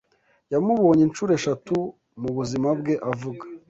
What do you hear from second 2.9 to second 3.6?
avuga